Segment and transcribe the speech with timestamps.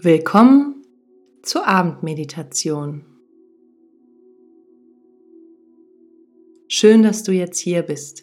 [0.00, 0.84] Willkommen
[1.42, 3.06] zur Abendmeditation.
[6.68, 8.22] Schön, dass du jetzt hier bist.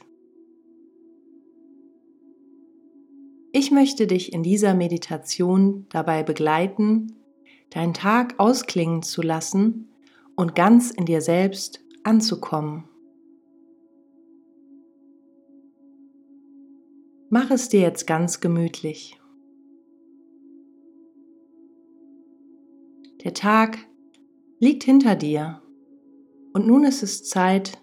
[3.54, 7.16] Ich möchte dich in dieser Meditation dabei begleiten,
[7.70, 9.90] deinen Tag ausklingen zu lassen
[10.36, 12.84] und ganz in dir selbst anzukommen.
[17.30, 19.21] Mach es dir jetzt ganz gemütlich.
[23.24, 23.78] Der Tag
[24.60, 25.62] liegt hinter dir
[26.54, 27.80] und nun ist es Zeit,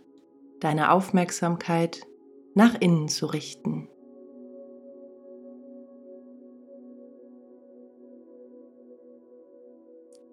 [0.59, 2.06] deine Aufmerksamkeit
[2.55, 3.88] nach innen zu richten.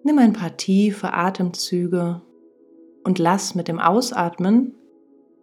[0.02, 2.22] Nimm ein paar tiefe Atemzüge
[3.04, 4.74] und lass mit dem Ausatmen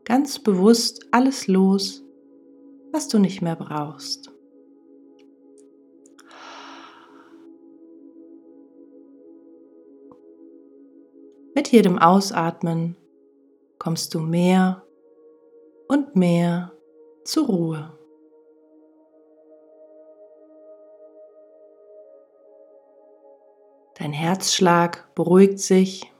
[0.04, 2.04] ganz bewusst alles los,
[2.92, 4.33] was du nicht mehr brauchst.
[11.56, 12.96] Mit jedem Ausatmen
[13.78, 14.84] kommst du mehr
[15.88, 16.72] und mehr
[17.24, 17.98] zur Ruhe.
[24.00, 26.12] Dein Herzschlag beruhigt sich.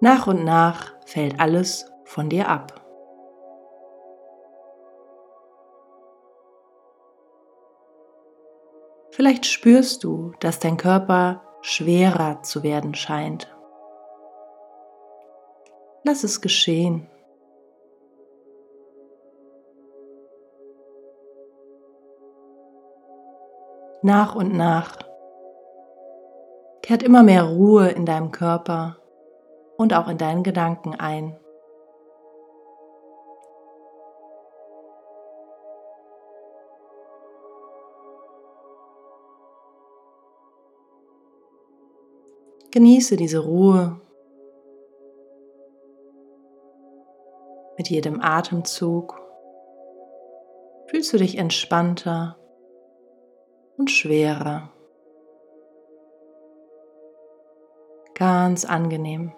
[0.00, 2.77] Nach und nach fällt alles von dir ab.
[9.18, 13.52] Vielleicht spürst du, dass dein Körper schwerer zu werden scheint.
[16.04, 17.08] Lass es geschehen.
[24.02, 24.98] Nach und nach
[26.82, 28.98] kehrt immer mehr Ruhe in deinem Körper
[29.76, 31.36] und auch in deinen Gedanken ein.
[42.70, 44.00] Genieße diese Ruhe.
[47.78, 49.20] Mit jedem Atemzug
[50.88, 52.36] fühlst du dich entspannter
[53.76, 54.70] und schwerer.
[58.14, 59.32] Ganz angenehm.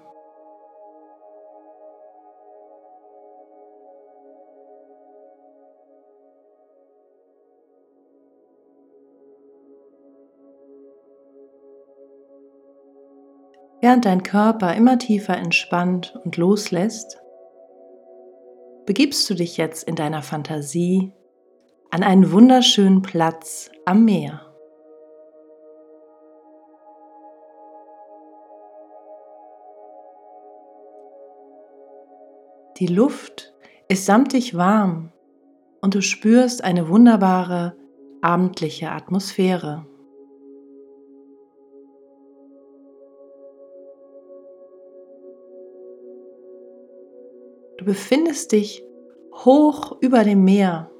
[13.80, 17.18] Während dein Körper immer tiefer entspannt und loslässt,
[18.84, 21.12] begibst du dich jetzt in deiner Fantasie
[21.90, 24.46] an einen wunderschönen Platz am Meer.
[32.78, 33.54] Die Luft
[33.88, 35.12] ist samtig warm
[35.80, 37.76] und du spürst eine wunderbare
[38.22, 39.86] abendliche Atmosphäre.
[47.90, 48.84] Befindest dich
[49.44, 50.92] hoch über dem Meer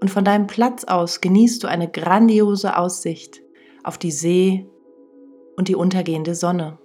[0.00, 3.42] und von deinem Platz aus genießt du eine grandiose Aussicht
[3.82, 4.66] auf die See
[5.58, 6.78] und die untergehende Sonne.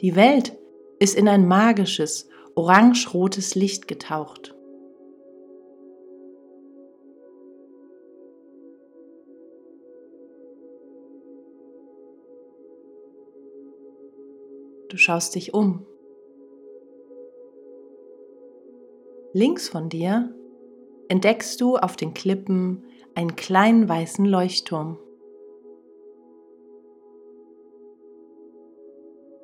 [0.00, 0.56] Die Welt
[0.98, 4.54] ist in ein magisches, orange-rotes Licht getaucht.
[15.02, 15.86] Schaust dich um.
[19.32, 20.34] Links von dir
[21.08, 24.98] entdeckst du auf den Klippen einen kleinen weißen Leuchtturm.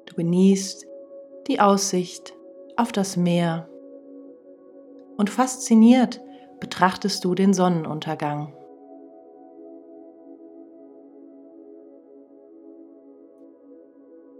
[0.06, 0.86] Du genießt
[1.48, 2.34] die Aussicht
[2.76, 3.68] auf das Meer
[5.16, 6.20] und fasziniert
[6.60, 8.54] betrachtest du den Sonnenuntergang.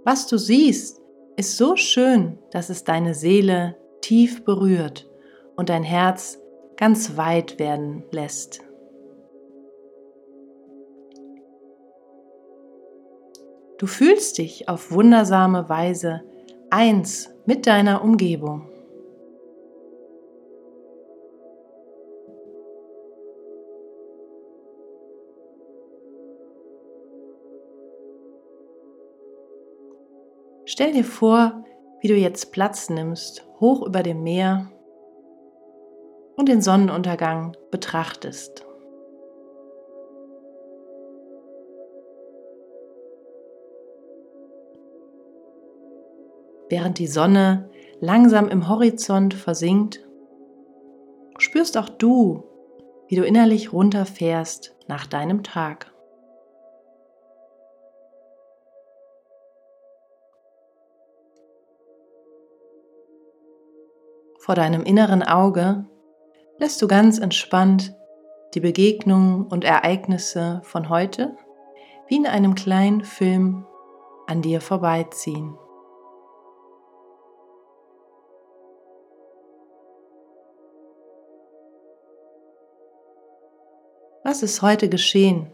[0.04, 1.02] Was du siehst,
[1.38, 5.08] ist so schön, dass es deine Seele tief berührt
[5.55, 6.40] und dein Herz
[6.76, 8.61] ganz weit werden lässt.
[13.79, 16.23] Du fühlst dich auf wundersame Weise
[16.70, 18.69] eins mit deiner Umgebung.
[30.70, 31.65] Stell dir vor,
[32.03, 34.70] wie du jetzt Platz nimmst, hoch über dem Meer
[36.37, 38.67] und den Sonnenuntergang betrachtest.
[46.69, 47.70] Während die Sonne
[48.00, 50.06] langsam im Horizont versinkt,
[51.38, 52.44] spürst auch du,
[53.09, 55.94] wie du innerlich runterfährst nach deinem Tag.
[64.38, 65.85] Vor deinem inneren Auge
[66.58, 67.94] lässt du ganz entspannt
[68.55, 71.37] die Begegnungen und Ereignisse von heute
[72.06, 73.67] wie in einem kleinen Film
[74.26, 75.56] an dir vorbeiziehen.
[84.25, 85.50] Was ist heute geschehen?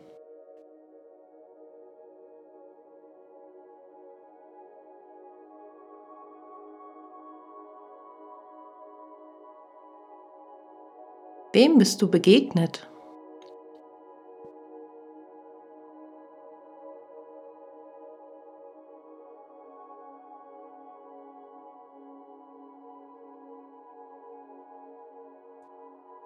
[11.54, 12.90] Wem bist du begegnet?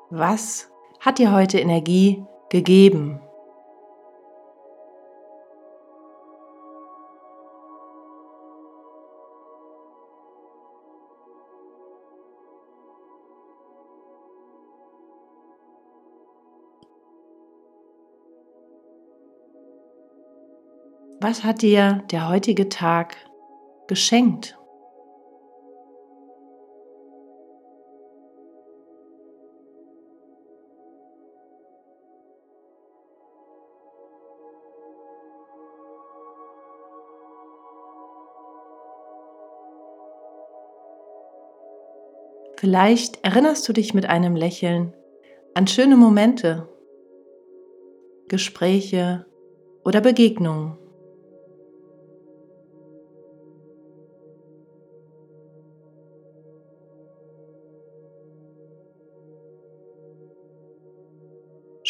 [0.09, 0.71] Was
[1.01, 3.21] hat dir heute Energie gegeben?
[21.29, 23.15] Was hat dir der heutige Tag
[23.87, 24.59] geschenkt?
[42.57, 44.95] Vielleicht erinnerst du dich mit einem Lächeln
[45.53, 46.71] an schöne Momente,
[48.29, 49.27] Gespräche
[49.85, 50.88] oder Begegnungen.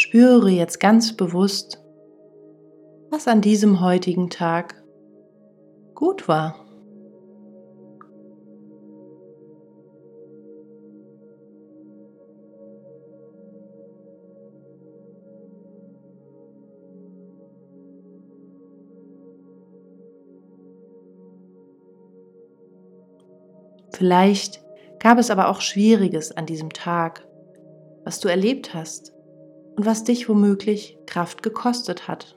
[0.00, 1.82] Spüre jetzt ganz bewusst,
[3.10, 4.80] was an diesem heutigen Tag
[5.96, 6.64] gut war.
[23.90, 24.62] Vielleicht
[25.00, 27.26] gab es aber auch Schwieriges an diesem Tag,
[28.04, 29.17] was du erlebt hast
[29.78, 32.36] und was dich womöglich Kraft gekostet hat.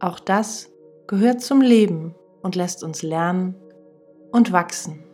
[0.00, 0.72] Auch das
[1.06, 3.54] gehört zum Leben und lässt uns lernen
[4.32, 5.04] und wachsen.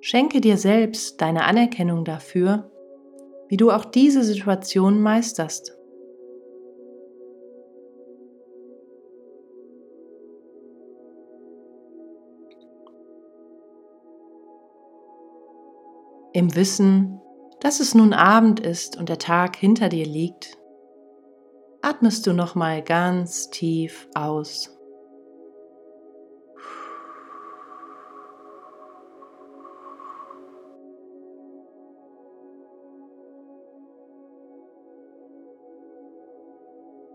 [0.00, 2.70] Schenke dir selbst deine Anerkennung dafür,
[3.48, 5.83] wie du auch diese Situation meisterst.
[16.36, 17.20] Im Wissen,
[17.60, 20.58] dass es nun Abend ist und der Tag hinter dir liegt,
[21.80, 24.76] atmest du nochmal ganz tief aus.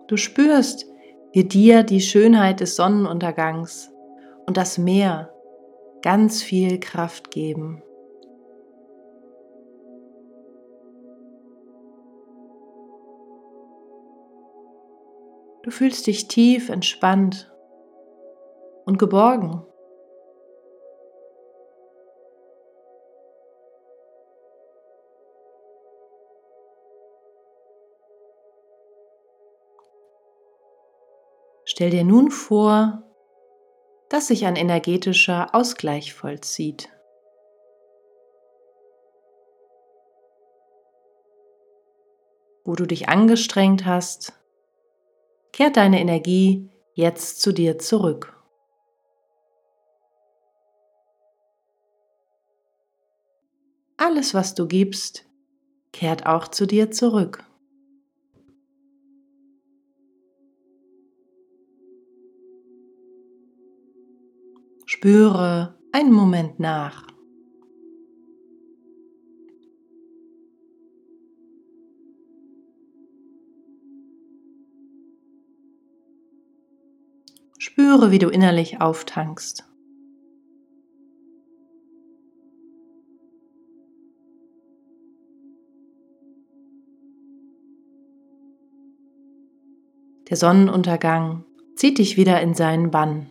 [0.08, 0.86] Du spürst,
[1.34, 3.92] wie dir die Schönheit des Sonnenuntergangs
[4.46, 5.34] und das Meer
[6.02, 7.84] ganz viel Kraft geben.
[15.64, 17.52] Du fühlst dich tief entspannt
[18.86, 19.66] und geborgen.
[31.66, 33.04] Stell dir nun vor,
[34.10, 36.90] dass sich ein energetischer Ausgleich vollzieht.
[42.66, 44.39] Wo du dich angestrengt hast,
[45.52, 48.36] kehrt deine Energie jetzt zu dir zurück.
[53.98, 55.26] Alles, was du gibst,
[55.92, 57.44] kehrt auch zu dir zurück.
[64.86, 67.09] Spüre einen Moment nach.
[77.90, 79.64] Spüre, wie du innerlich auftankst.
[90.30, 93.26] Der Sonnenuntergang zieht dich wieder in seinen Bann.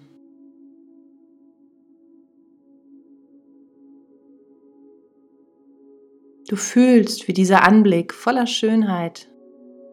[6.49, 9.31] Du fühlst, wie dieser Anblick voller Schönheit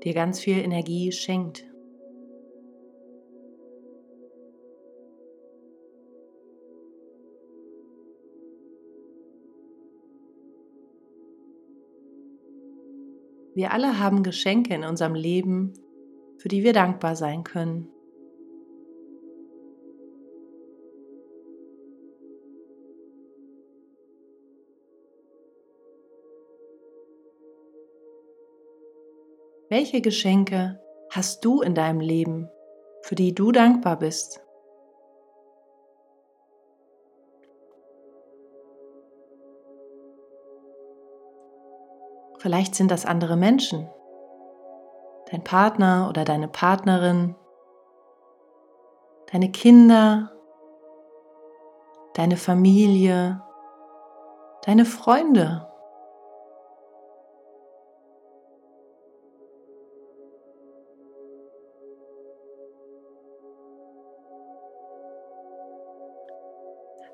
[0.03, 1.65] dir ganz viel Energie schenkt.
[13.55, 15.71] Wir alle haben Geschenke in unserem Leben,
[16.37, 17.87] für die wir dankbar sein können.
[29.69, 32.49] Welche Geschenke hast du in deinem Leben,
[33.03, 34.44] für die du dankbar bist?
[42.45, 43.89] Vielleicht sind das andere Menschen,
[45.31, 47.33] dein Partner oder deine Partnerin,
[49.31, 50.29] deine Kinder,
[52.13, 53.41] deine Familie,
[54.61, 55.67] deine Freunde.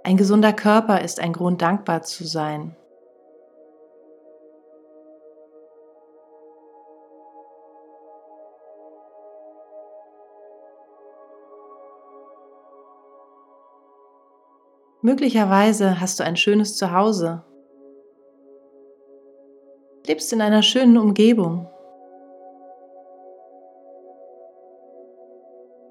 [0.04, 2.76] Ein gesunder Körper ist ein Grund, dankbar zu sein.
[15.12, 17.44] Möglicherweise hast du ein schönes Zuhause,
[20.08, 21.68] lebst in einer schönen Umgebung.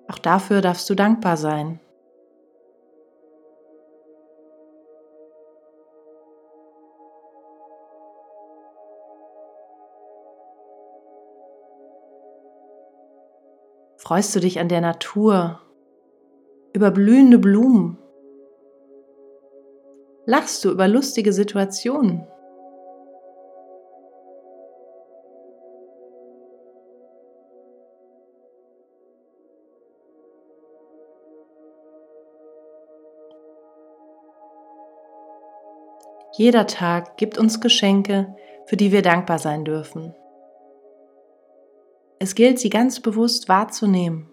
[0.08, 1.80] Auch dafür darfst du dankbar sein.
[13.98, 15.60] Freust du dich an der Natur,
[16.72, 17.99] über blühende Blumen?
[20.30, 22.24] Lachst du über lustige Situationen?
[36.36, 38.32] Jeder Tag gibt uns Geschenke,
[38.66, 40.14] für die wir dankbar sein dürfen.
[42.20, 44.29] Es gilt, sie ganz bewusst wahrzunehmen.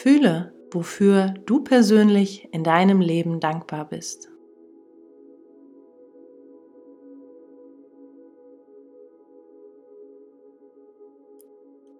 [0.00, 4.30] Fühle, wofür du persönlich in deinem Leben dankbar bist.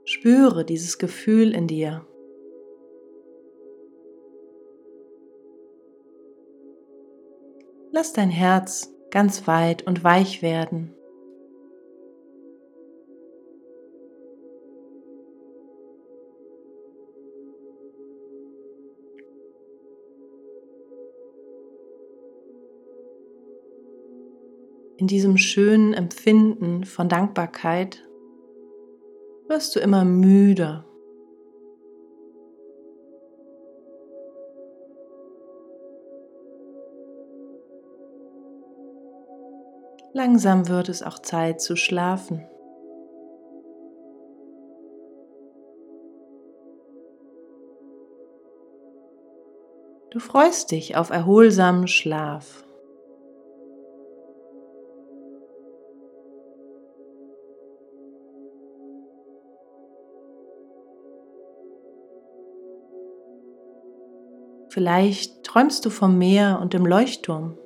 [0.04, 2.06] Spüre dieses Gefühl in dir.
[7.90, 10.94] Lass dein Herz ganz weit und weich werden.
[24.98, 28.04] In diesem schönen Empfinden von Dankbarkeit
[29.46, 30.84] wirst du immer müder
[40.18, 42.44] Langsam wird es auch Zeit zu schlafen.
[50.10, 52.64] Du freust dich auf erholsamen Schlaf.
[64.68, 67.56] Vielleicht träumst du vom Meer und dem Leuchtturm.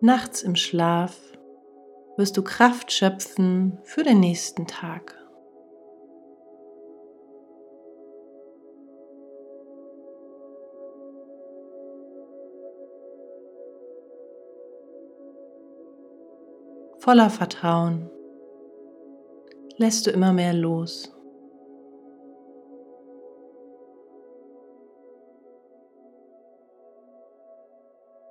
[0.00, 1.16] Nachts im Schlaf
[2.16, 5.27] wirst du Kraft schöpfen für den nächsten Tag.
[17.08, 18.10] Voller Vertrauen
[19.78, 21.10] lässt du immer mehr los.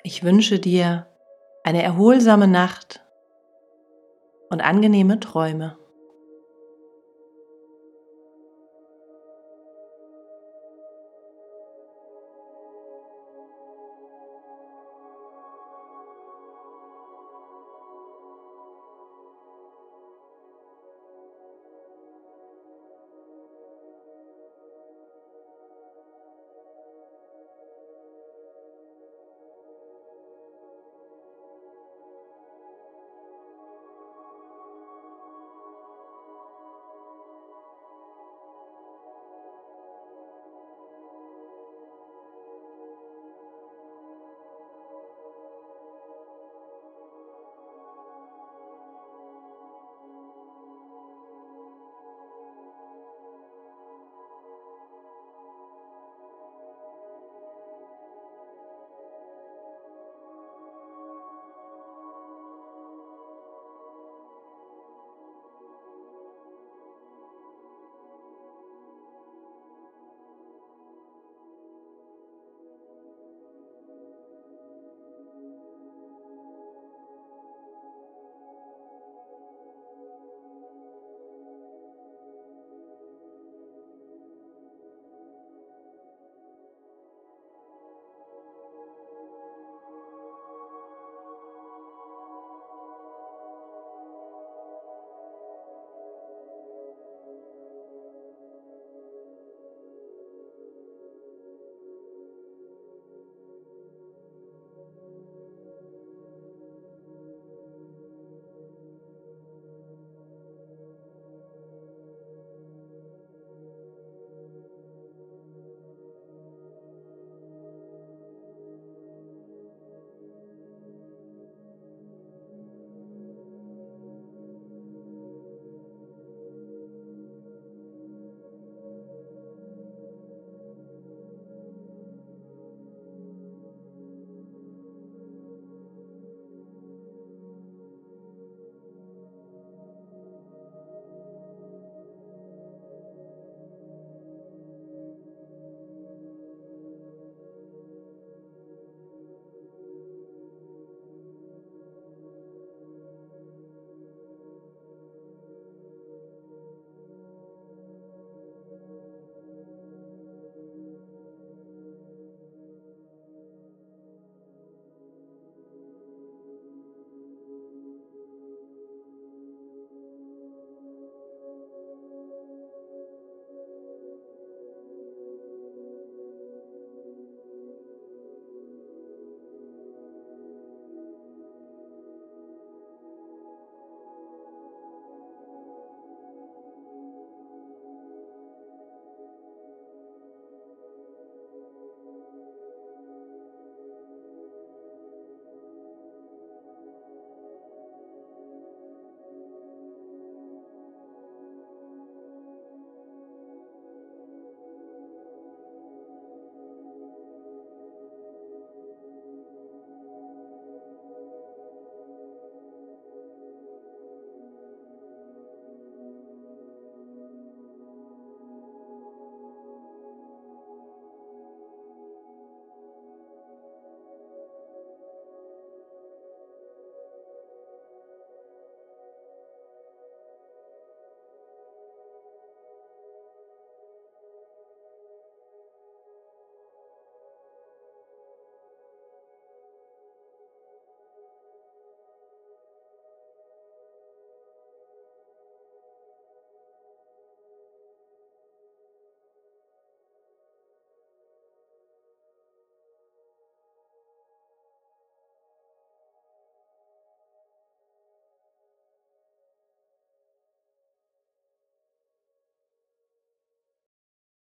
[0.03, 1.07] Ich wünsche dir
[1.63, 3.03] eine erholsame Nacht
[4.51, 5.79] und angenehme Träume.